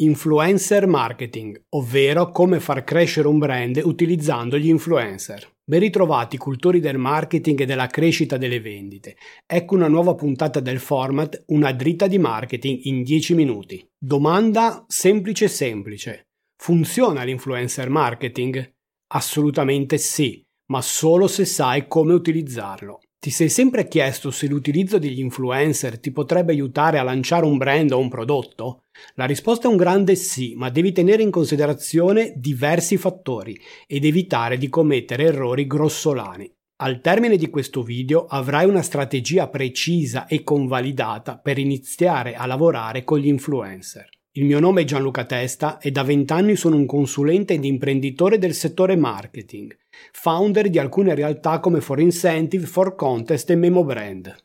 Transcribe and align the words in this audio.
Influencer 0.00 0.86
marketing, 0.86 1.60
ovvero 1.70 2.30
come 2.30 2.60
far 2.60 2.84
crescere 2.84 3.26
un 3.26 3.38
brand 3.38 3.80
utilizzando 3.82 4.56
gli 4.56 4.68
influencer. 4.68 5.56
Ben 5.64 5.80
ritrovati 5.80 6.36
cultori 6.36 6.78
del 6.78 6.98
marketing 6.98 7.62
e 7.62 7.66
della 7.66 7.88
crescita 7.88 8.36
delle 8.36 8.60
vendite. 8.60 9.16
Ecco 9.44 9.74
una 9.74 9.88
nuova 9.88 10.14
puntata 10.14 10.60
del 10.60 10.78
format 10.78 11.42
Una 11.48 11.72
dritta 11.72 12.06
di 12.06 12.18
marketing 12.18 12.78
in 12.84 13.02
10 13.02 13.34
minuti. 13.34 13.84
Domanda 13.98 14.84
semplice 14.86 15.48
semplice. 15.48 16.28
Funziona 16.56 17.24
l'influencer 17.24 17.90
marketing? 17.90 18.72
Assolutamente 19.14 19.98
sì, 19.98 20.40
ma 20.70 20.80
solo 20.80 21.26
se 21.26 21.44
sai 21.44 21.88
come 21.88 22.12
utilizzarlo. 22.12 23.00
Ti 23.20 23.30
sei 23.30 23.48
sempre 23.48 23.88
chiesto 23.88 24.30
se 24.30 24.46
l'utilizzo 24.46 24.96
degli 24.96 25.18
influencer 25.18 25.98
ti 25.98 26.12
potrebbe 26.12 26.52
aiutare 26.52 26.98
a 26.98 27.02
lanciare 27.02 27.46
un 27.46 27.56
brand 27.56 27.90
o 27.90 27.98
un 27.98 28.08
prodotto? 28.08 28.84
La 29.14 29.24
risposta 29.24 29.66
è 29.66 29.70
un 29.70 29.76
grande 29.76 30.14
sì, 30.14 30.54
ma 30.54 30.70
devi 30.70 30.92
tenere 30.92 31.24
in 31.24 31.32
considerazione 31.32 32.32
diversi 32.36 32.96
fattori 32.96 33.60
ed 33.88 34.04
evitare 34.04 34.56
di 34.56 34.68
commettere 34.68 35.24
errori 35.24 35.66
grossolani. 35.66 36.48
Al 36.80 37.00
termine 37.00 37.36
di 37.36 37.50
questo 37.50 37.82
video 37.82 38.26
avrai 38.26 38.66
una 38.66 38.82
strategia 38.82 39.48
precisa 39.48 40.28
e 40.28 40.44
convalidata 40.44 41.38
per 41.38 41.58
iniziare 41.58 42.36
a 42.36 42.46
lavorare 42.46 43.02
con 43.02 43.18
gli 43.18 43.26
influencer. 43.26 44.08
Il 44.38 44.44
mio 44.44 44.60
nome 44.60 44.82
è 44.82 44.84
Gianluca 44.84 45.24
Testa 45.24 45.78
e 45.78 45.90
da 45.90 46.04
vent'anni 46.04 46.54
sono 46.54 46.76
un 46.76 46.86
consulente 46.86 47.54
ed 47.54 47.64
imprenditore 47.64 48.38
del 48.38 48.54
settore 48.54 48.94
marketing, 48.94 49.76
founder 50.12 50.70
di 50.70 50.78
alcune 50.78 51.16
realtà 51.16 51.58
come 51.58 51.80
For 51.80 51.98
Incentive, 51.98 52.64
For 52.64 52.94
Contest 52.94 53.50
e 53.50 53.56
Memo 53.56 53.82
Brand. 53.82 54.36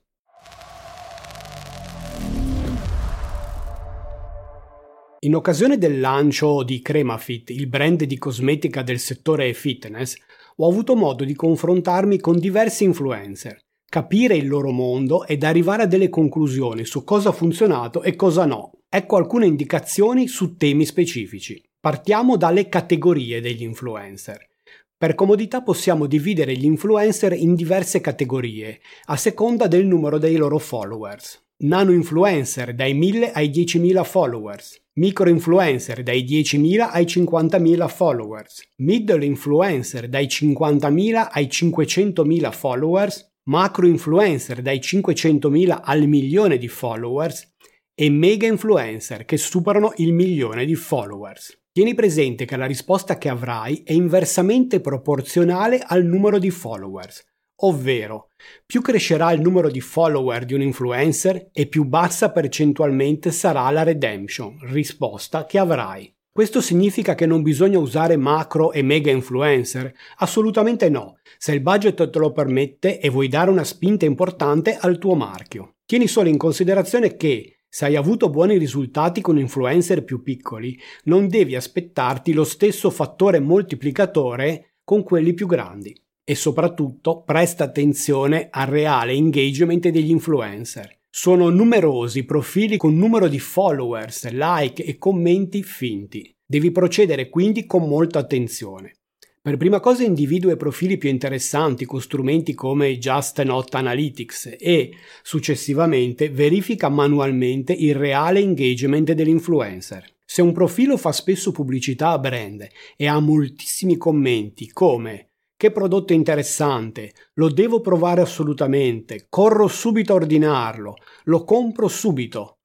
In 5.20 5.36
occasione 5.36 5.78
del 5.78 6.00
lancio 6.00 6.64
di 6.64 6.82
Cremafit, 6.82 7.52
il 7.52 7.68
brand 7.68 8.04
di 8.04 8.18
cosmetica 8.18 8.82
del 8.82 8.98
settore 8.98 9.54
fitness, 9.54 10.16
ho 10.56 10.68
avuto 10.68 10.96
modo 10.96 11.24
di 11.24 11.36
confrontarmi 11.36 12.20
con 12.20 12.40
diversi 12.40 12.84
influencer, 12.84 13.60
capire 13.88 14.36
il 14.36 14.48
loro 14.48 14.72
mondo 14.72 15.28
ed 15.28 15.44
arrivare 15.44 15.84
a 15.84 15.86
delle 15.86 16.10
conclusioni 16.10 16.84
su 16.84 17.04
cosa 17.04 17.30
ha 17.30 17.32
funzionato 17.32 18.02
e 18.02 18.16
cosa 18.16 18.46
no. 18.46 18.73
Ecco 18.96 19.16
alcune 19.16 19.48
indicazioni 19.48 20.28
su 20.28 20.56
temi 20.56 20.86
specifici. 20.86 21.60
Partiamo 21.80 22.38
dalle 22.38 22.70
categorie 22.70 23.42
degli 23.42 23.64
influencer. 23.64 24.48
Per 24.96 25.16
comodità 25.16 25.64
possiamo 25.64 26.06
dividere 26.06 26.56
gli 26.56 26.66
influencer 26.66 27.34
in 27.34 27.56
diverse 27.56 28.02
categorie, 28.02 28.82
a 29.06 29.18
seconda 29.18 29.66
del 29.66 29.88
numero 29.88 30.20
dei 30.20 30.36
loro 30.36 30.60
followers. 30.60 31.44
Nano 31.64 31.92
influencer 31.92 32.76
dai 32.76 32.94
1000 32.94 33.32
ai 33.32 33.50
10.000 33.50 34.04
followers, 34.04 34.80
micro 35.00 35.28
influencer 35.28 36.04
dai 36.04 36.24
10.000 36.24 36.90
ai 36.92 37.06
50.000 37.06 37.88
followers, 37.90 38.62
middle 38.76 39.26
influencer 39.26 40.08
dai 40.08 40.28
50.000 40.28 41.30
ai 41.32 41.48
500.000 41.48 42.52
followers, 42.52 43.28
macro 43.46 43.88
influencer 43.88 44.62
dai 44.62 44.78
500.000 44.78 45.80
al 45.82 46.08
milione 46.08 46.60
di 46.60 46.68
followers 46.68 47.53
e 47.96 48.10
mega 48.10 48.48
influencer 48.48 49.26
che 49.26 49.38
superano 49.38 49.94
il 49.98 50.14
milione 50.14 50.66
di 50.66 50.76
followers. 50.76 51.58
Tieni 51.72 51.96
presente 51.96 52.46
che 52.46 52.56
la 52.56 52.66
risposta 52.66 53.18
che 53.18 53.30
avrai 53.30 53.82
è 53.84 53.94
inversamente 53.94 54.80
proporzionale 54.80 55.80
al 55.80 56.04
numero 56.06 56.38
di 56.38 56.52
followers, 56.52 57.24
ovvero 57.62 58.30
più 58.66 58.82
crescerà 58.82 59.32
il 59.32 59.42
numero 59.42 59.70
di 59.70 59.82
follower 59.82 60.46
di 60.46 60.54
un 60.54 60.62
influencer 60.62 61.50
e 61.52 61.68
più 61.68 61.86
bassa 61.86 62.32
percentualmente 62.32 63.32
sarà 63.32 63.70
la 63.72 63.84
redemption, 63.84 64.58
risposta 64.72 65.46
che 65.46 65.58
avrai. 65.58 66.14
Questo 66.32 66.62
significa 66.62 67.14
che 67.14 67.28
non 67.28 67.44
bisogna 67.44 67.78
usare 67.78 68.18
macro 68.18 68.72
e 68.72 68.82
mega 68.82 69.12
influencer? 69.12 69.94
Assolutamente 70.18 70.90
no, 70.90 71.18
se 71.38 71.54
il 71.54 71.62
budget 71.62 72.10
te 72.10 72.20
lo 72.20 72.32
permette 72.32 73.00
e 73.00 73.10
vuoi 73.10 73.28
dare 73.28 73.52
una 73.52 73.64
spinta 73.64 74.06
importante 74.06 74.76
al 74.76 74.98
tuo 74.98 75.14
marchio. 75.14 75.76
Tieni 75.86 76.08
solo 76.08 76.30
in 76.30 76.38
considerazione 76.38 77.16
che 77.16 77.63
se 77.74 77.86
hai 77.86 77.96
avuto 77.96 78.30
buoni 78.30 78.60
risultati 78.60 79.20
con 79.20 79.40
influencer 79.40 80.04
più 80.04 80.22
piccoli, 80.22 80.80
non 81.06 81.28
devi 81.28 81.56
aspettarti 81.56 82.32
lo 82.32 82.44
stesso 82.44 82.92
fattore 82.92 83.40
moltiplicatore 83.40 84.76
con 84.84 85.02
quelli 85.02 85.34
più 85.34 85.48
grandi. 85.48 86.00
E 86.24 86.36
soprattutto 86.36 87.24
presta 87.24 87.64
attenzione 87.64 88.50
al 88.52 88.68
reale 88.68 89.14
engagement 89.14 89.90
degli 89.90 90.12
influencer. 90.12 91.00
Sono 91.10 91.50
numerosi 91.50 92.20
i 92.20 92.26
profili 92.26 92.78
con 92.78 92.96
numero 92.96 93.28
di 93.28 93.40
followers, 93.40 94.30
like 94.30 94.86
e 94.86 95.00
commenti 95.00 95.64
finti. 95.64 96.32
Devi 96.46 96.70
procedere 96.70 97.30
quindi 97.30 97.66
con 97.66 97.88
molta 97.88 98.20
attenzione. 98.20 98.98
Per 99.44 99.58
prima 99.58 99.82
cosa 99.82 100.06
individua 100.06 100.54
i 100.54 100.56
profili 100.56 100.98
più 100.98 101.10
interessanti 101.10 101.84
con 101.84 102.00
strumenti 102.00 102.54
come 102.54 102.98
Just 102.98 103.44
Not 103.44 103.76
Analytics 103.76 104.56
e, 104.58 104.94
successivamente, 105.22 106.30
verifica 106.30 106.88
manualmente 106.88 107.74
il 107.74 107.94
reale 107.94 108.40
engagement 108.40 109.12
dell'influencer. 109.12 110.16
Se 110.24 110.42
un 110.42 110.54
profilo 110.54 110.96
fa 110.96 111.12
spesso 111.12 111.52
pubblicità 111.52 112.12
a 112.12 112.20
brand 112.20 112.66
e 112.96 113.06
ha 113.06 113.20
moltissimi 113.20 113.98
commenti 113.98 114.72
come 114.72 115.32
che 115.58 115.72
prodotto 115.72 116.14
interessante, 116.14 117.12
lo 117.34 117.50
devo 117.50 117.82
provare 117.82 118.22
assolutamente, 118.22 119.26
corro 119.28 119.68
subito 119.68 120.14
a 120.14 120.16
ordinarlo, 120.16 120.94
lo 121.26 121.44
compro 121.44 121.90
subito, 121.90 122.60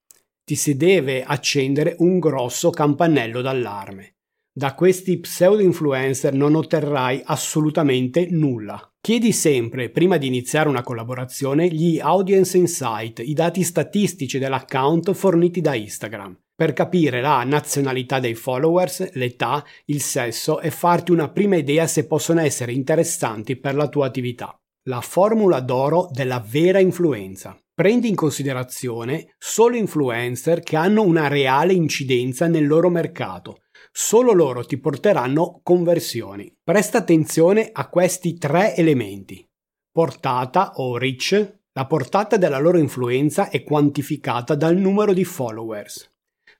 ti 0.44 0.54
si 0.54 0.76
deve 0.76 1.24
accendere 1.24 1.96
un 1.98 2.20
grosso 2.20 2.70
campanello 2.70 3.40
d'allarme. 3.40 4.17
Da 4.58 4.74
questi 4.74 5.20
pseudo-influencer 5.20 6.34
non 6.34 6.56
otterrai 6.56 7.22
assolutamente 7.26 8.26
nulla. 8.28 8.92
Chiedi 9.00 9.30
sempre, 9.30 9.88
prima 9.88 10.16
di 10.16 10.26
iniziare 10.26 10.68
una 10.68 10.82
collaborazione, 10.82 11.68
gli 11.68 12.00
audience 12.00 12.56
insight, 12.58 13.20
i 13.20 13.34
dati 13.34 13.62
statistici 13.62 14.40
dell'account 14.40 15.12
forniti 15.12 15.60
da 15.60 15.76
Instagram, 15.76 16.36
per 16.56 16.72
capire 16.72 17.20
la 17.20 17.44
nazionalità 17.44 18.18
dei 18.18 18.34
followers, 18.34 19.12
l'età, 19.12 19.64
il 19.84 20.00
sesso 20.00 20.58
e 20.58 20.72
farti 20.72 21.12
una 21.12 21.30
prima 21.30 21.54
idea 21.54 21.86
se 21.86 22.08
possono 22.08 22.40
essere 22.40 22.72
interessanti 22.72 23.54
per 23.54 23.76
la 23.76 23.86
tua 23.88 24.06
attività. 24.06 24.60
La 24.88 25.00
formula 25.00 25.60
d'oro 25.60 26.08
della 26.10 26.44
vera 26.44 26.80
influenza. 26.80 27.56
Prendi 27.72 28.08
in 28.08 28.16
considerazione 28.16 29.36
solo 29.38 29.76
influencer 29.76 30.62
che 30.62 30.74
hanno 30.74 31.02
una 31.02 31.28
reale 31.28 31.74
incidenza 31.74 32.48
nel 32.48 32.66
loro 32.66 32.90
mercato, 32.90 33.60
Solo 33.92 34.32
loro 34.32 34.64
ti 34.64 34.78
porteranno 34.78 35.60
conversioni. 35.62 36.54
Presta 36.62 36.98
attenzione 36.98 37.70
a 37.72 37.88
questi 37.88 38.38
tre 38.38 38.76
elementi. 38.76 39.46
Portata 39.90 40.72
o 40.76 40.96
reach. 40.96 41.56
La 41.72 41.86
portata 41.86 42.36
della 42.36 42.58
loro 42.58 42.78
influenza 42.78 43.50
è 43.50 43.62
quantificata 43.62 44.54
dal 44.54 44.76
numero 44.76 45.12
di 45.12 45.24
followers. 45.24 46.10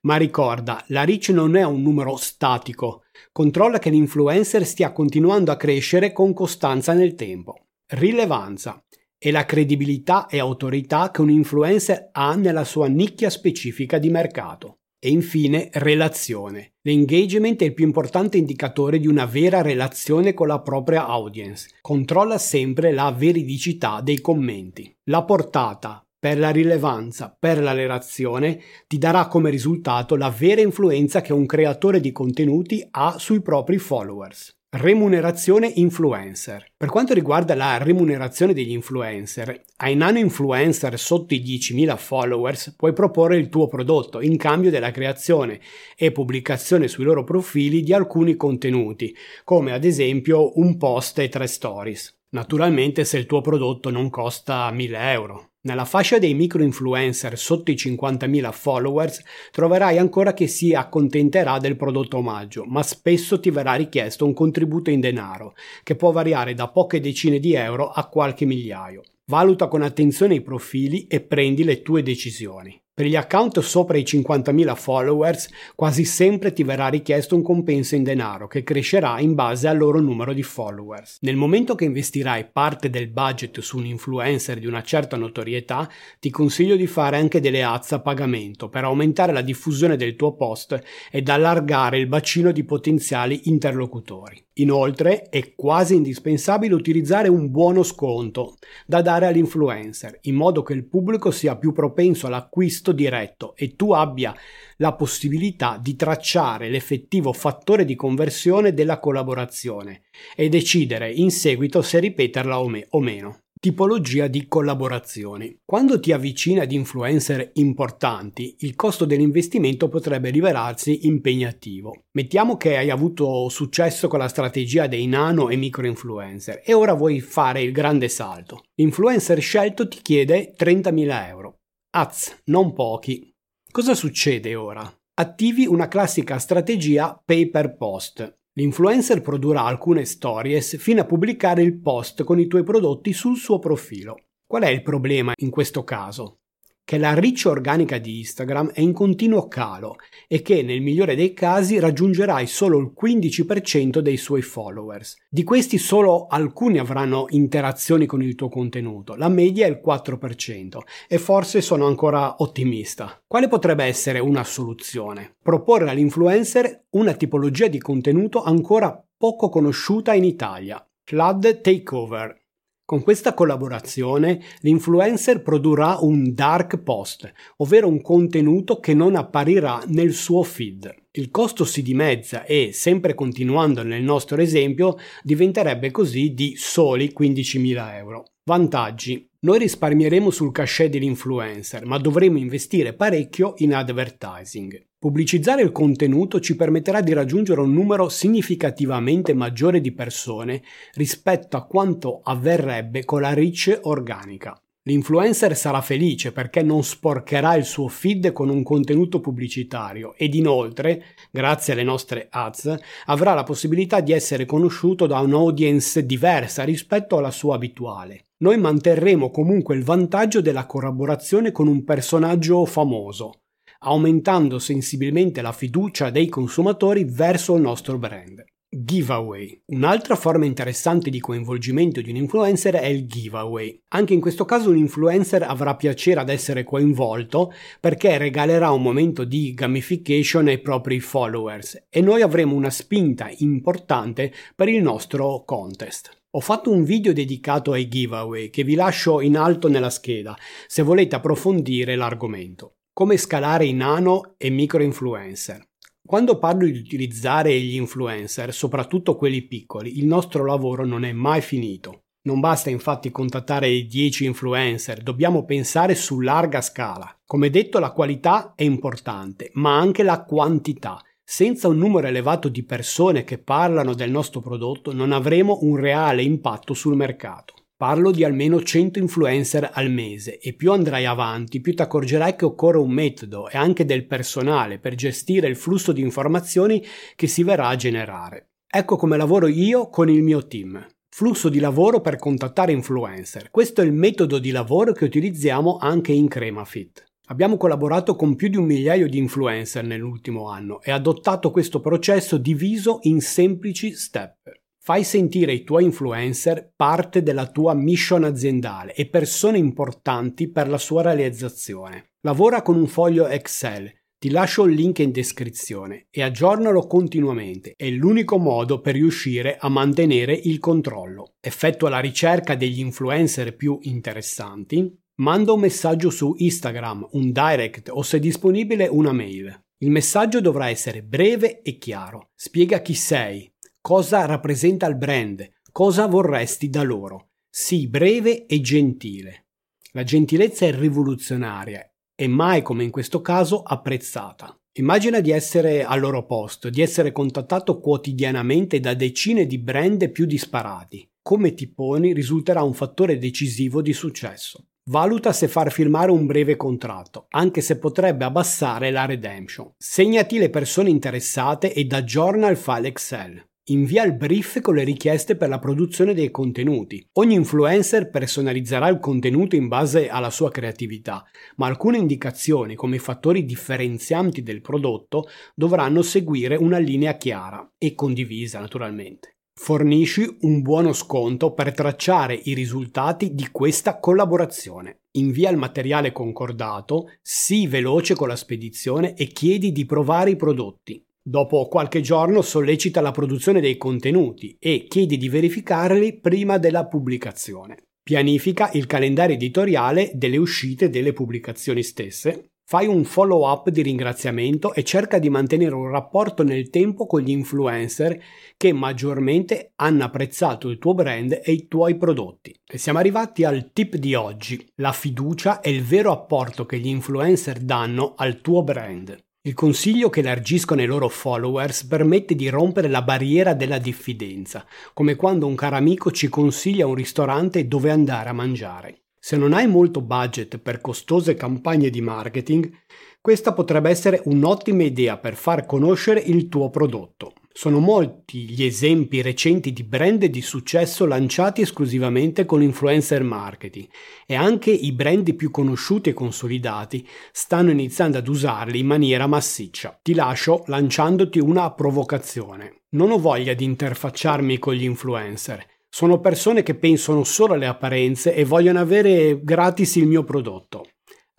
Ma 0.02 0.16
ricorda, 0.16 0.84
la 0.88 1.04
reach 1.04 1.30
non 1.30 1.56
è 1.56 1.64
un 1.64 1.82
numero 1.82 2.16
statico. 2.16 3.02
Controlla 3.32 3.78
che 3.78 3.90
l'influencer 3.90 4.64
stia 4.64 4.92
continuando 4.92 5.50
a 5.50 5.56
crescere 5.56 6.12
con 6.12 6.32
costanza 6.32 6.92
nel 6.92 7.14
tempo. 7.14 7.66
Rilevanza 7.86 8.82
è 9.16 9.32
la 9.32 9.44
credibilità 9.44 10.28
e 10.28 10.38
autorità 10.38 11.10
che 11.10 11.20
un 11.20 11.30
influencer 11.30 12.10
ha 12.12 12.36
nella 12.36 12.64
sua 12.64 12.86
nicchia 12.86 13.30
specifica 13.30 13.98
di 13.98 14.10
mercato. 14.10 14.78
E 15.00 15.10
infine 15.10 15.68
relazione. 15.74 16.72
L'engagement 16.82 17.60
è 17.60 17.66
il 17.66 17.74
più 17.74 17.84
importante 17.84 18.36
indicatore 18.36 18.98
di 18.98 19.06
una 19.06 19.26
vera 19.26 19.62
relazione 19.62 20.34
con 20.34 20.48
la 20.48 20.60
propria 20.60 21.06
audience. 21.06 21.68
Controlla 21.80 22.36
sempre 22.36 22.90
la 22.90 23.12
veridicità 23.12 24.00
dei 24.00 24.20
commenti. 24.20 24.92
La 25.04 25.22
portata, 25.22 26.04
per 26.18 26.36
la 26.36 26.50
rilevanza, 26.50 27.32
per 27.38 27.62
la 27.62 27.74
relazione, 27.74 28.60
ti 28.88 28.98
darà 28.98 29.28
come 29.28 29.50
risultato 29.50 30.16
la 30.16 30.30
vera 30.30 30.62
influenza 30.62 31.20
che 31.20 31.32
un 31.32 31.46
creatore 31.46 32.00
di 32.00 32.10
contenuti 32.10 32.84
ha 32.90 33.18
sui 33.18 33.40
propri 33.40 33.78
followers. 33.78 34.57
Remunerazione 34.70 35.72
influencer. 35.76 36.72
Per 36.76 36.90
quanto 36.90 37.14
riguarda 37.14 37.54
la 37.54 37.78
remunerazione 37.78 38.52
degli 38.52 38.72
influencer, 38.72 39.62
ai 39.76 39.96
nano 39.96 40.18
influencer 40.18 40.98
sotto 40.98 41.32
i 41.32 41.40
10.000 41.42 41.96
followers 41.96 42.74
puoi 42.76 42.92
proporre 42.92 43.38
il 43.38 43.48
tuo 43.48 43.66
prodotto 43.66 44.20
in 44.20 44.36
cambio 44.36 44.68
della 44.68 44.90
creazione 44.90 45.58
e 45.96 46.12
pubblicazione 46.12 46.86
sui 46.86 47.04
loro 47.04 47.24
profili 47.24 47.82
di 47.82 47.94
alcuni 47.94 48.36
contenuti, 48.36 49.16
come 49.42 49.72
ad 49.72 49.84
esempio 49.84 50.58
un 50.58 50.76
post 50.76 51.18
e 51.20 51.30
tre 51.30 51.46
stories. 51.46 52.24
Naturalmente 52.32 53.06
se 53.06 53.16
il 53.16 53.24
tuo 53.24 53.40
prodotto 53.40 53.88
non 53.88 54.10
costa 54.10 54.70
1000 54.70 55.12
euro. 55.12 55.52
Nella 55.68 55.84
fascia 55.84 56.18
dei 56.18 56.32
micro 56.32 56.62
influencer 56.62 57.36
sotto 57.38 57.70
i 57.70 57.74
50.000 57.74 58.52
followers 58.52 59.22
troverai 59.50 59.98
ancora 59.98 60.32
che 60.32 60.46
si 60.46 60.72
accontenterà 60.72 61.58
del 61.58 61.76
prodotto 61.76 62.16
omaggio, 62.16 62.64
ma 62.64 62.82
spesso 62.82 63.38
ti 63.38 63.50
verrà 63.50 63.74
richiesto 63.74 64.24
un 64.24 64.32
contributo 64.32 64.88
in 64.88 65.00
denaro, 65.00 65.54
che 65.82 65.94
può 65.94 66.10
variare 66.10 66.54
da 66.54 66.68
poche 66.68 67.00
decine 67.00 67.38
di 67.38 67.52
euro 67.52 67.90
a 67.90 68.08
qualche 68.08 68.46
migliaio. 68.46 69.02
Valuta 69.26 69.68
con 69.68 69.82
attenzione 69.82 70.36
i 70.36 70.40
profili 70.40 71.06
e 71.06 71.20
prendi 71.20 71.62
le 71.64 71.82
tue 71.82 72.02
decisioni. 72.02 72.80
Per 72.98 73.06
gli 73.06 73.14
account 73.14 73.60
sopra 73.60 73.96
i 73.96 74.02
50.000 74.02 74.74
followers 74.74 75.48
quasi 75.76 76.04
sempre 76.04 76.52
ti 76.52 76.64
verrà 76.64 76.88
richiesto 76.88 77.36
un 77.36 77.42
compenso 77.42 77.94
in 77.94 78.02
denaro 78.02 78.48
che 78.48 78.64
crescerà 78.64 79.20
in 79.20 79.34
base 79.36 79.68
al 79.68 79.76
loro 79.76 80.00
numero 80.00 80.32
di 80.32 80.42
followers. 80.42 81.18
Nel 81.20 81.36
momento 81.36 81.76
che 81.76 81.84
investirai 81.84 82.48
parte 82.52 82.90
del 82.90 83.06
budget 83.06 83.60
su 83.60 83.76
un 83.76 83.86
influencer 83.86 84.58
di 84.58 84.66
una 84.66 84.82
certa 84.82 85.16
notorietà, 85.16 85.88
ti 86.18 86.30
consiglio 86.30 86.74
di 86.74 86.88
fare 86.88 87.18
anche 87.18 87.40
delle 87.40 87.62
ads 87.62 87.92
a 87.92 88.00
pagamento 88.00 88.68
per 88.68 88.82
aumentare 88.82 89.32
la 89.32 89.42
diffusione 89.42 89.96
del 89.96 90.16
tuo 90.16 90.34
post 90.34 90.82
ed 91.12 91.28
allargare 91.28 91.98
il 91.98 92.08
bacino 92.08 92.50
di 92.50 92.64
potenziali 92.64 93.42
interlocutori. 93.44 94.44
Inoltre 94.58 95.28
è 95.28 95.54
quasi 95.54 95.94
indispensabile 95.94 96.74
utilizzare 96.74 97.28
un 97.28 97.48
buono 97.48 97.84
sconto 97.84 98.56
da 98.86 99.02
dare 99.02 99.26
all'influencer, 99.26 100.18
in 100.22 100.34
modo 100.34 100.64
che 100.64 100.72
il 100.72 100.84
pubblico 100.84 101.30
sia 101.30 101.56
più 101.56 101.72
propenso 101.72 102.26
all'acquisto 102.26 102.87
diretto 102.92 103.54
e 103.56 103.76
tu 103.76 103.92
abbia 103.92 104.34
la 104.76 104.94
possibilità 104.94 105.78
di 105.80 105.96
tracciare 105.96 106.68
l'effettivo 106.68 107.32
fattore 107.32 107.84
di 107.84 107.94
conversione 107.94 108.74
della 108.74 108.98
collaborazione 108.98 110.02
e 110.36 110.48
decidere 110.48 111.12
in 111.12 111.30
seguito 111.30 111.82
se 111.82 111.98
ripeterla 111.98 112.60
o, 112.60 112.68
me- 112.68 112.86
o 112.90 113.00
meno. 113.00 113.40
Tipologia 113.60 114.28
di 114.28 114.46
collaborazioni. 114.46 115.62
Quando 115.64 115.98
ti 115.98 116.12
avvicini 116.12 116.60
ad 116.60 116.70
influencer 116.70 117.50
importanti, 117.54 118.54
il 118.60 118.76
costo 118.76 119.04
dell'investimento 119.04 119.88
potrebbe 119.88 120.30
rivelarsi 120.30 121.06
impegnativo. 121.08 122.04
Mettiamo 122.12 122.56
che 122.56 122.76
hai 122.76 122.88
avuto 122.88 123.48
successo 123.48 124.06
con 124.06 124.20
la 124.20 124.28
strategia 124.28 124.86
dei 124.86 125.08
nano 125.08 125.48
e 125.48 125.56
micro 125.56 125.88
influencer 125.88 126.62
e 126.64 126.72
ora 126.72 126.92
vuoi 126.92 127.20
fare 127.20 127.60
il 127.60 127.72
grande 127.72 128.08
salto. 128.08 128.62
L'influencer 128.76 129.40
scelto 129.40 129.88
ti 129.88 129.98
chiede 130.02 130.54
30.000 130.56 131.26
euro. 131.26 131.57
Az, 131.90 132.42
non 132.44 132.72
pochi. 132.72 133.34
Cosa 133.70 133.94
succede 133.94 134.54
ora? 134.54 134.90
Attivi 135.14 135.66
una 135.66 135.88
classica 135.88 136.38
strategia 136.38 137.20
pay 137.24 137.50
per 137.50 137.76
post, 137.76 138.38
L'influencer 138.58 139.20
produrrà 139.20 139.62
alcune 139.62 140.04
stories 140.04 140.78
fino 140.78 141.00
a 141.00 141.04
pubblicare 141.04 141.62
il 141.62 141.78
post 141.78 142.24
con 142.24 142.40
i 142.40 142.48
tuoi 142.48 142.64
prodotti 142.64 143.12
sul 143.12 143.36
suo 143.36 143.60
profilo. 143.60 144.16
Qual 144.44 144.64
è 144.64 144.68
il 144.68 144.82
problema 144.82 145.32
in 145.36 145.50
questo 145.50 145.84
caso? 145.84 146.40
Che 146.88 146.96
la 146.96 147.12
reach 147.12 147.44
organica 147.44 147.98
di 147.98 148.20
Instagram 148.20 148.70
è 148.72 148.80
in 148.80 148.94
continuo 148.94 149.46
calo 149.46 149.96
e 150.26 150.40
che 150.40 150.62
nel 150.62 150.80
migliore 150.80 151.16
dei 151.16 151.34
casi 151.34 151.78
raggiungerai 151.78 152.46
solo 152.46 152.78
il 152.78 152.94
15% 152.98 153.98
dei 153.98 154.16
suoi 154.16 154.40
followers. 154.40 155.18
Di 155.28 155.44
questi 155.44 155.76
solo 155.76 156.28
alcuni 156.28 156.78
avranno 156.78 157.26
interazioni 157.28 158.06
con 158.06 158.22
il 158.22 158.34
tuo 158.34 158.48
contenuto, 158.48 159.16
la 159.16 159.28
media 159.28 159.66
è 159.66 159.68
il 159.68 159.82
4% 159.84 160.78
e 161.06 161.18
forse 161.18 161.60
sono 161.60 161.86
ancora 161.86 162.36
ottimista. 162.38 163.22
Quale 163.26 163.48
potrebbe 163.48 163.84
essere 163.84 164.18
una 164.18 164.42
soluzione? 164.42 165.34
Proporre 165.42 165.90
all'influencer 165.90 166.84
una 166.92 167.12
tipologia 167.12 167.66
di 167.66 167.80
contenuto 167.80 168.42
ancora 168.42 168.98
poco 169.14 169.50
conosciuta 169.50 170.14
in 170.14 170.24
Italia. 170.24 170.82
Flood 171.04 171.60
Takeover 171.60 172.47
con 172.88 173.02
questa 173.02 173.34
collaborazione 173.34 174.40
l'influencer 174.60 175.42
produrrà 175.42 175.98
un 176.00 176.32
dark 176.32 176.78
post, 176.78 177.30
ovvero 177.58 177.86
un 177.86 178.00
contenuto 178.00 178.80
che 178.80 178.94
non 178.94 179.14
apparirà 179.14 179.82
nel 179.88 180.14
suo 180.14 180.42
feed. 180.42 180.94
Il 181.18 181.32
costo 181.32 181.64
si 181.64 181.82
dimezza 181.82 182.44
e, 182.44 182.70
sempre 182.72 183.12
continuando 183.12 183.82
nel 183.82 184.04
nostro 184.04 184.40
esempio, 184.40 184.96
diventerebbe 185.24 185.90
così 185.90 186.32
di 186.32 186.54
soli 186.56 187.12
15.000 187.12 187.94
euro. 187.96 188.24
Vantaggi. 188.44 189.28
Noi 189.40 189.58
risparmieremo 189.58 190.30
sul 190.30 190.52
cachet 190.52 190.90
dell'influencer, 190.90 191.84
ma 191.86 191.98
dovremo 191.98 192.38
investire 192.38 192.94
parecchio 192.94 193.54
in 193.56 193.74
advertising. 193.74 194.80
Pubblicizzare 194.96 195.62
il 195.62 195.72
contenuto 195.72 196.38
ci 196.38 196.54
permetterà 196.54 197.00
di 197.00 197.12
raggiungere 197.12 197.62
un 197.62 197.72
numero 197.72 198.08
significativamente 198.08 199.34
maggiore 199.34 199.80
di 199.80 199.92
persone 199.92 200.62
rispetto 200.94 201.56
a 201.56 201.66
quanto 201.66 202.20
avverrebbe 202.22 203.04
con 203.04 203.22
la 203.22 203.34
reach 203.34 203.76
organica. 203.82 204.56
L'influencer 204.88 205.54
sarà 205.54 205.82
felice 205.82 206.32
perché 206.32 206.62
non 206.62 206.82
sporcherà 206.82 207.56
il 207.56 207.66
suo 207.66 207.88
feed 207.88 208.32
con 208.32 208.48
un 208.48 208.62
contenuto 208.62 209.20
pubblicitario 209.20 210.14
ed 210.16 210.34
inoltre, 210.34 211.04
grazie 211.30 211.74
alle 211.74 211.82
nostre 211.82 212.28
ads, 212.30 212.74
avrà 213.04 213.34
la 213.34 213.42
possibilità 213.42 214.00
di 214.00 214.12
essere 214.12 214.46
conosciuto 214.46 215.06
da 215.06 215.20
un'audience 215.20 216.06
diversa 216.06 216.64
rispetto 216.64 217.18
alla 217.18 217.30
sua 217.30 217.56
abituale. 217.56 218.28
Noi 218.38 218.56
manterremo 218.56 219.30
comunque 219.30 219.76
il 219.76 219.84
vantaggio 219.84 220.40
della 220.40 220.64
collaborazione 220.64 221.52
con 221.52 221.66
un 221.66 221.84
personaggio 221.84 222.64
famoso, 222.64 223.42
aumentando 223.80 224.58
sensibilmente 224.58 225.42
la 225.42 225.52
fiducia 225.52 226.08
dei 226.08 226.30
consumatori 226.30 227.04
verso 227.04 227.54
il 227.56 227.60
nostro 227.60 227.98
brand. 227.98 228.42
Giveaway. 228.70 229.62
Un'altra 229.68 230.14
forma 230.14 230.44
interessante 230.44 231.08
di 231.08 231.20
coinvolgimento 231.20 232.02
di 232.02 232.10
un 232.10 232.16
influencer 232.16 232.74
è 232.74 232.84
il 232.86 233.06
giveaway. 233.06 233.80
Anche 233.88 234.12
in 234.12 234.20
questo 234.20 234.44
caso 234.44 234.68
un 234.68 234.76
influencer 234.76 235.42
avrà 235.42 235.74
piacere 235.74 236.20
ad 236.20 236.28
essere 236.28 236.64
coinvolto 236.64 237.50
perché 237.80 238.18
regalerà 238.18 238.70
un 238.70 238.82
momento 238.82 239.24
di 239.24 239.54
gamification 239.54 240.48
ai 240.48 240.58
propri 240.58 241.00
followers 241.00 241.86
e 241.88 242.02
noi 242.02 242.20
avremo 242.20 242.54
una 242.54 242.68
spinta 242.68 243.30
importante 243.38 244.32
per 244.54 244.68
il 244.68 244.82
nostro 244.82 245.44
contest. 245.46 246.10
Ho 246.32 246.40
fatto 246.40 246.70
un 246.70 246.84
video 246.84 247.14
dedicato 247.14 247.72
ai 247.72 247.88
giveaway 247.88 248.50
che 248.50 248.64
vi 248.64 248.74
lascio 248.74 249.22
in 249.22 249.38
alto 249.38 249.68
nella 249.68 249.88
scheda 249.88 250.36
se 250.66 250.82
volete 250.82 251.16
approfondire 251.16 251.96
l'argomento. 251.96 252.74
Come 252.92 253.16
scalare 253.16 253.64
i 253.64 253.72
nano 253.72 254.34
e 254.36 254.50
micro 254.50 254.82
influencer. 254.82 255.66
Quando 256.08 256.38
parlo 256.38 256.64
di 256.64 256.78
utilizzare 256.78 257.60
gli 257.60 257.74
influencer, 257.74 258.54
soprattutto 258.54 259.14
quelli 259.14 259.42
piccoli, 259.42 259.98
il 259.98 260.06
nostro 260.06 260.42
lavoro 260.46 260.86
non 260.86 261.04
è 261.04 261.12
mai 261.12 261.42
finito. 261.42 262.04
Non 262.22 262.40
basta 262.40 262.70
infatti 262.70 263.10
contattare 263.10 263.68
i 263.68 263.86
10 263.86 264.24
influencer, 264.24 265.02
dobbiamo 265.02 265.44
pensare 265.44 265.94
su 265.94 266.20
larga 266.20 266.62
scala. 266.62 267.14
Come 267.26 267.50
detto, 267.50 267.78
la 267.78 267.90
qualità 267.90 268.54
è 268.56 268.62
importante, 268.62 269.50
ma 269.52 269.76
anche 269.76 270.02
la 270.02 270.24
quantità. 270.24 270.98
Senza 271.22 271.68
un 271.68 271.76
numero 271.76 272.06
elevato 272.06 272.48
di 272.48 272.62
persone 272.62 273.22
che 273.24 273.36
parlano 273.36 273.92
del 273.92 274.10
nostro 274.10 274.40
prodotto 274.40 274.94
non 274.94 275.12
avremo 275.12 275.58
un 275.60 275.76
reale 275.76 276.22
impatto 276.22 276.72
sul 276.72 276.96
mercato. 276.96 277.52
Parlo 277.78 278.10
di 278.10 278.24
almeno 278.24 278.60
100 278.60 278.98
influencer 278.98 279.70
al 279.72 279.88
mese 279.88 280.40
e 280.40 280.52
più 280.54 280.72
andrai 280.72 281.06
avanti, 281.06 281.60
più 281.60 281.76
ti 281.76 281.82
accorgerai 281.82 282.34
che 282.34 282.44
occorre 282.44 282.78
un 282.78 282.90
metodo 282.90 283.48
e 283.48 283.56
anche 283.56 283.84
del 283.84 284.04
personale 284.04 284.80
per 284.80 284.96
gestire 284.96 285.46
il 285.46 285.54
flusso 285.54 285.92
di 285.92 286.00
informazioni 286.00 286.84
che 287.14 287.28
si 287.28 287.44
verrà 287.44 287.68
a 287.68 287.76
generare. 287.76 288.48
Ecco 288.68 288.96
come 288.96 289.16
lavoro 289.16 289.46
io 289.46 289.90
con 289.90 290.10
il 290.10 290.24
mio 290.24 290.44
team. 290.48 290.84
Flusso 291.08 291.48
di 291.48 291.60
lavoro 291.60 292.00
per 292.00 292.16
contattare 292.16 292.72
influencer. 292.72 293.48
Questo 293.52 293.80
è 293.80 293.84
il 293.84 293.92
metodo 293.92 294.40
di 294.40 294.50
lavoro 294.50 294.90
che 294.90 295.04
utilizziamo 295.04 295.76
anche 295.76 296.10
in 296.10 296.26
CremaFit. 296.26 297.04
Abbiamo 297.26 297.56
collaborato 297.56 298.16
con 298.16 298.34
più 298.34 298.48
di 298.48 298.56
un 298.56 298.64
migliaio 298.64 299.08
di 299.08 299.18
influencer 299.18 299.84
nell'ultimo 299.84 300.48
anno 300.48 300.82
e 300.82 300.90
adottato 300.90 301.52
questo 301.52 301.78
processo 301.78 302.38
diviso 302.38 302.98
in 303.02 303.20
semplici 303.20 303.92
step. 303.92 304.57
Fai 304.88 305.04
sentire 305.04 305.52
i 305.52 305.64
tuoi 305.64 305.84
influencer 305.84 306.72
parte 306.74 307.22
della 307.22 307.46
tua 307.46 307.74
mission 307.74 308.24
aziendale 308.24 308.94
e 308.94 309.06
persone 309.06 309.58
importanti 309.58 310.50
per 310.50 310.66
la 310.66 310.78
sua 310.78 311.02
realizzazione. 311.02 312.12
Lavora 312.22 312.62
con 312.62 312.76
un 312.76 312.86
foglio 312.86 313.26
Excel, 313.26 313.92
ti 314.18 314.30
lascio 314.30 314.64
il 314.64 314.72
link 314.72 315.00
in 315.00 315.12
descrizione 315.12 316.06
e 316.10 316.22
aggiornalo 316.22 316.86
continuamente, 316.86 317.74
è 317.76 317.90
l'unico 317.90 318.38
modo 318.38 318.80
per 318.80 318.94
riuscire 318.94 319.58
a 319.60 319.68
mantenere 319.68 320.32
il 320.32 320.58
controllo. 320.58 321.34
Effettua 321.38 321.90
la 321.90 322.00
ricerca 322.00 322.54
degli 322.54 322.80
influencer 322.80 323.56
più 323.56 323.78
interessanti, 323.82 324.90
manda 325.16 325.52
un 325.52 325.60
messaggio 325.60 326.08
su 326.08 326.32
Instagram, 326.34 327.08
un 327.10 327.30
direct 327.30 327.90
o 327.92 328.00
se 328.00 328.18
disponibile 328.18 328.86
una 328.86 329.12
mail. 329.12 329.66
Il 329.80 329.90
messaggio 329.90 330.40
dovrà 330.40 330.70
essere 330.70 331.02
breve 331.02 331.60
e 331.60 331.76
chiaro. 331.76 332.30
Spiega 332.34 332.80
chi 332.80 332.94
sei, 332.94 333.52
cosa 333.88 334.26
rappresenta 334.26 334.86
il 334.86 334.98
brand, 334.98 335.50
cosa 335.72 336.04
vorresti 336.04 336.68
da 336.68 336.82
loro. 336.82 337.30
Sii 337.48 337.88
breve 337.88 338.44
e 338.44 338.60
gentile. 338.60 339.46
La 339.92 340.04
gentilezza 340.04 340.66
è 340.66 340.74
rivoluzionaria 340.74 341.90
e 342.14 342.28
mai 342.28 342.60
come 342.60 342.84
in 342.84 342.90
questo 342.90 343.22
caso 343.22 343.62
apprezzata. 343.62 344.54
Immagina 344.72 345.20
di 345.20 345.30
essere 345.30 345.84
al 345.84 346.00
loro 346.00 346.26
posto, 346.26 346.68
di 346.68 346.82
essere 346.82 347.12
contattato 347.12 347.80
quotidianamente 347.80 348.78
da 348.78 348.92
decine 348.92 349.46
di 349.46 349.56
brand 349.56 350.10
più 350.10 350.26
disparati. 350.26 351.10
Come 351.22 351.54
ti 351.54 351.72
poni 351.72 352.12
risulterà 352.12 352.62
un 352.62 352.74
fattore 352.74 353.16
decisivo 353.16 353.80
di 353.80 353.94
successo. 353.94 354.66
Valuta 354.90 355.32
se 355.32 355.48
far 355.48 355.72
firmare 355.72 356.10
un 356.10 356.26
breve 356.26 356.56
contratto, 356.56 357.24
anche 357.30 357.62
se 357.62 357.78
potrebbe 357.78 358.26
abbassare 358.26 358.90
la 358.90 359.06
redemption. 359.06 359.72
Segnati 359.78 360.36
le 360.36 360.50
persone 360.50 360.90
interessate 360.90 361.72
ed 361.72 361.90
aggiorna 361.94 362.48
il 362.48 362.56
file 362.58 362.88
Excel. 362.88 363.47
Invia 363.70 364.04
il 364.04 364.14
brief 364.14 364.60
con 364.60 364.74
le 364.74 364.84
richieste 364.84 365.36
per 365.36 365.48
la 365.48 365.58
produzione 365.58 366.14
dei 366.14 366.30
contenuti. 366.30 367.04
Ogni 367.14 367.34
influencer 367.34 368.10
personalizzerà 368.10 368.88
il 368.88 368.98
contenuto 368.98 369.56
in 369.56 369.68
base 369.68 370.08
alla 370.08 370.30
sua 370.30 370.50
creatività, 370.50 371.24
ma 371.56 371.66
alcune 371.66 371.98
indicazioni 371.98 372.74
come 372.74 372.96
i 372.96 373.00
fattori 373.00 373.44
differenzianti 373.44 374.42
del 374.42 374.60
prodotto 374.60 375.28
dovranno 375.54 376.02
seguire 376.02 376.56
una 376.56 376.78
linea 376.78 377.16
chiara 377.16 377.72
e 377.78 377.94
condivisa 377.94 378.60
naturalmente. 378.60 379.36
Fornisci 379.58 380.36
un 380.42 380.62
buono 380.62 380.92
sconto 380.92 381.52
per 381.52 381.74
tracciare 381.74 382.40
i 382.44 382.54
risultati 382.54 383.34
di 383.34 383.48
questa 383.50 383.98
collaborazione. 383.98 385.00
Invia 385.18 385.50
il 385.50 385.56
materiale 385.56 386.12
concordato, 386.12 387.10
sii 387.20 387.66
veloce 387.66 388.14
con 388.14 388.28
la 388.28 388.36
spedizione 388.36 389.14
e 389.14 389.26
chiedi 389.26 389.72
di 389.72 389.84
provare 389.84 390.30
i 390.30 390.36
prodotti. 390.36 391.04
Dopo 391.28 391.68
qualche 391.68 392.00
giorno 392.00 392.40
sollecita 392.40 393.02
la 393.02 393.10
produzione 393.10 393.60
dei 393.60 393.76
contenuti 393.76 394.56
e 394.58 394.86
chiedi 394.88 395.18
di 395.18 395.28
verificarli 395.28 396.20
prima 396.20 396.56
della 396.56 396.86
pubblicazione. 396.86 397.82
Pianifica 398.02 398.70
il 398.72 398.86
calendario 398.86 399.34
editoriale 399.34 400.10
delle 400.14 400.38
uscite 400.38 400.88
delle 400.88 401.12
pubblicazioni 401.12 401.82
stesse. 401.82 402.52
Fai 402.66 402.86
un 402.86 403.04
follow 403.04 403.46
up 403.46 403.68
di 403.68 403.82
ringraziamento 403.82 404.72
e 404.72 404.82
cerca 404.84 405.18
di 405.18 405.28
mantenere 405.28 405.74
un 405.74 405.90
rapporto 405.90 406.42
nel 406.42 406.70
tempo 406.70 407.04
con 407.04 407.20
gli 407.20 407.30
influencer 407.30 408.18
che 408.56 408.72
maggiormente 408.72 409.72
hanno 409.76 410.04
apprezzato 410.04 410.70
il 410.70 410.78
tuo 410.78 410.94
brand 410.94 411.42
e 411.44 411.52
i 411.52 411.68
tuoi 411.68 411.98
prodotti. 411.98 412.58
E 412.66 412.78
siamo 412.78 413.00
arrivati 413.00 413.44
al 413.44 413.70
tip 413.74 413.96
di 413.96 414.14
oggi. 414.14 414.66
La 414.76 414.92
fiducia 414.92 415.60
è 415.60 415.68
il 415.68 415.82
vero 415.82 416.10
apporto 416.10 416.64
che 416.64 416.78
gli 416.78 416.88
influencer 416.88 417.58
danno 417.58 418.14
al 418.16 418.40
tuo 418.40 418.62
brand. 418.62 419.14
Il 419.48 419.54
consiglio 419.54 420.10
che 420.10 420.20
elargiscono 420.20 420.82
ai 420.82 420.86
loro 420.86 421.08
followers 421.08 421.84
permette 421.84 422.34
di 422.34 422.50
rompere 422.50 422.86
la 422.86 423.00
barriera 423.00 423.54
della 423.54 423.78
diffidenza, 423.78 424.66
come 424.92 425.16
quando 425.16 425.46
un 425.46 425.54
caro 425.54 425.76
amico 425.76 426.10
ci 426.10 426.28
consiglia 426.28 426.86
un 426.86 426.92
ristorante 426.92 427.66
dove 427.66 427.90
andare 427.90 428.28
a 428.28 428.34
mangiare. 428.34 429.07
Se 429.28 429.36
non 429.36 429.52
hai 429.52 429.66
molto 429.66 430.00
budget 430.00 430.56
per 430.56 430.80
costose 430.80 431.34
campagne 431.34 431.90
di 431.90 432.00
marketing, 432.00 432.72
questa 433.20 433.52
potrebbe 433.52 433.90
essere 433.90 434.22
un'ottima 434.24 434.84
idea 434.84 435.18
per 435.18 435.34
far 435.34 435.66
conoscere 435.66 436.18
il 436.18 436.48
tuo 436.48 436.70
prodotto. 436.70 437.34
Sono 437.52 437.78
molti 437.78 438.48
gli 438.48 438.64
esempi 438.64 439.20
recenti 439.20 439.74
di 439.74 439.84
brand 439.84 440.24
di 440.24 440.40
successo 440.40 441.04
lanciati 441.04 441.60
esclusivamente 441.60 442.46
con 442.46 442.62
influencer 442.62 443.22
marketing 443.22 443.88
e 444.24 444.34
anche 444.34 444.70
i 444.70 444.92
brand 444.92 445.34
più 445.34 445.50
conosciuti 445.50 446.08
e 446.08 446.14
consolidati 446.14 447.06
stanno 447.30 447.70
iniziando 447.70 448.16
ad 448.16 448.28
usarli 448.28 448.78
in 448.78 448.86
maniera 448.86 449.26
massiccia. 449.26 449.98
Ti 450.00 450.14
lascio 450.14 450.62
lanciandoti 450.68 451.38
una 451.38 451.70
provocazione. 451.72 452.84
Non 452.92 453.10
ho 453.10 453.18
voglia 453.18 453.52
di 453.52 453.64
interfacciarmi 453.64 454.58
con 454.58 454.72
gli 454.72 454.84
influencer. 454.84 455.76
Sono 455.90 456.20
persone 456.20 456.62
che 456.62 456.74
pensano 456.74 457.24
solo 457.24 457.54
alle 457.54 457.66
apparenze 457.66 458.34
e 458.34 458.44
vogliono 458.44 458.78
avere 458.78 459.42
gratis 459.42 459.96
il 459.96 460.06
mio 460.06 460.22
prodotto. 460.22 460.90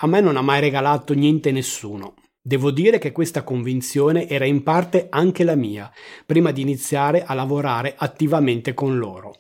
A 0.01 0.07
me 0.07 0.21
non 0.21 0.37
ha 0.37 0.41
mai 0.41 0.59
regalato 0.59 1.13
niente 1.13 1.51
nessuno. 1.51 2.15
Devo 2.41 2.71
dire 2.71 2.97
che 2.97 3.11
questa 3.11 3.43
convinzione 3.43 4.27
era 4.27 4.45
in 4.45 4.63
parte 4.63 5.07
anche 5.09 5.43
la 5.43 5.55
mia, 5.55 5.91
prima 6.25 6.51
di 6.51 6.61
iniziare 6.61 7.23
a 7.23 7.33
lavorare 7.33 7.95
attivamente 7.97 8.73
con 8.73 8.97
loro. 8.97 9.35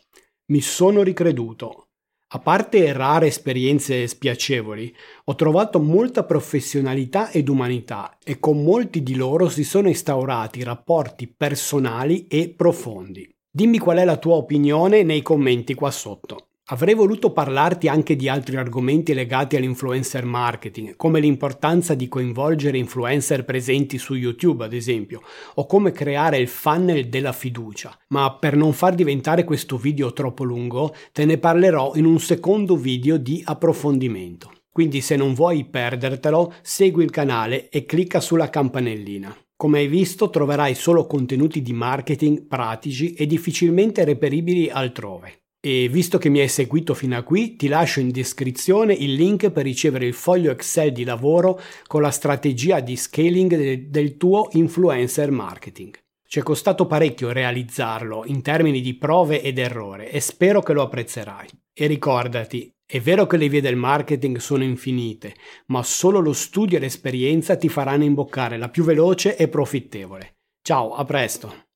Mi 0.51 0.61
sono 0.61 1.01
ricreduto. 1.01 1.87
A 2.31 2.39
parte 2.39 2.93
rare 2.93 3.27
esperienze 3.27 4.05
spiacevoli, 4.05 4.93
ho 5.25 5.35
trovato 5.35 5.79
molta 5.79 6.23
professionalità 6.23 7.31
ed 7.31 7.49
umanità 7.49 8.17
e 8.23 8.39
con 8.39 8.63
molti 8.63 9.01
di 9.01 9.15
loro 9.15 9.49
si 9.49 9.63
sono 9.63 9.87
instaurati 9.87 10.61
rapporti 10.61 11.27
personali 11.27 12.27
e 12.27 12.53
profondi. 12.55 13.27
Dimmi 13.51 13.79
qual 13.79 13.97
è 13.97 14.05
la 14.05 14.17
tua 14.17 14.35
opinione 14.35 15.01
nei 15.01 15.23
commenti 15.23 15.73
qua 15.73 15.89
sotto. 15.89 16.49
Avrei 16.65 16.93
voluto 16.93 17.31
parlarti 17.31 17.87
anche 17.87 18.15
di 18.15 18.29
altri 18.29 18.57
argomenti 18.57 19.15
legati 19.15 19.55
all'influencer 19.55 20.23
marketing, 20.23 20.95
come 20.95 21.19
l'importanza 21.19 21.95
di 21.95 22.07
coinvolgere 22.07 22.77
influencer 22.77 23.45
presenti 23.45 23.97
su 23.97 24.13
YouTube, 24.13 24.63
ad 24.65 24.73
esempio, 24.73 25.23
o 25.55 25.65
come 25.65 25.91
creare 25.91 26.37
il 26.37 26.47
funnel 26.47 27.09
della 27.09 27.33
fiducia. 27.33 27.97
Ma 28.09 28.31
per 28.35 28.55
non 28.55 28.71
far 28.71 28.93
diventare 28.93 29.43
questo 29.45 29.77
video 29.77 30.13
troppo 30.13 30.43
lungo, 30.43 30.93
te 31.11 31.25
ne 31.25 31.39
parlerò 31.39 31.93
in 31.95 32.05
un 32.05 32.19
secondo 32.19 32.75
video 32.77 33.17
di 33.17 33.41
approfondimento. 33.43 34.51
Quindi 34.71 35.01
se 35.01 35.15
non 35.15 35.33
vuoi 35.33 35.65
perdertelo, 35.65 36.53
segui 36.61 37.03
il 37.03 37.09
canale 37.09 37.69
e 37.69 37.85
clicca 37.85 38.19
sulla 38.19 38.51
campanellina. 38.51 39.35
Come 39.61 39.79
hai 39.79 39.87
visto 39.89 40.29
troverai 40.29 40.73
solo 40.73 41.05
contenuti 41.05 41.61
di 41.61 41.73
marketing 41.73 42.47
pratici 42.47 43.11
e 43.11 43.25
difficilmente 43.25 44.05
reperibili 44.05 44.69
altrove. 44.69 45.41
E 45.59 45.89
visto 45.89 46.17
che 46.17 46.29
mi 46.29 46.39
hai 46.39 46.47
seguito 46.47 46.93
fino 46.93 47.17
a 47.17 47.23
qui, 47.23 47.57
ti 47.57 47.67
lascio 47.67 47.99
in 47.99 48.09
descrizione 48.09 48.93
il 48.93 49.15
link 49.15 49.49
per 49.49 49.65
ricevere 49.65 50.05
il 50.05 50.13
foglio 50.13 50.51
Excel 50.51 50.93
di 50.93 51.03
lavoro 51.03 51.59
con 51.87 52.01
la 52.01 52.09
strategia 52.09 52.79
di 52.79 52.95
scaling 52.95 53.53
de- 53.57 53.89
del 53.89 54.15
tuo 54.15 54.47
influencer 54.53 55.29
marketing. 55.29 55.93
Ci 56.31 56.37
è 56.37 56.43
costato 56.43 56.85
parecchio 56.85 57.31
realizzarlo 57.31 58.23
in 58.27 58.43
termini 58.43 58.81
di 58.81 58.93
prove 58.93 59.41
ed 59.41 59.57
errore 59.57 60.11
e 60.11 60.19
spero 60.19 60.61
che 60.61 60.73
lo 60.73 60.83
apprezzerai. 60.83 61.47
E 61.73 61.87
ricordati, 61.87 62.71
è 62.85 62.99
vero 62.99 63.25
che 63.25 63.35
le 63.35 63.49
vie 63.49 63.61
del 63.61 63.75
marketing 63.75 64.37
sono 64.37 64.63
infinite, 64.63 65.33
ma 65.69 65.81
solo 65.81 66.19
lo 66.19 66.33
studio 66.33 66.77
e 66.77 66.81
l'esperienza 66.81 67.57
ti 67.57 67.67
faranno 67.67 68.03
imboccare 68.03 68.57
la 68.57 68.69
più 68.69 68.83
veloce 68.83 69.35
e 69.37 69.47
profittevole. 69.47 70.35
Ciao, 70.61 70.93
a 70.93 71.03
presto! 71.03 71.68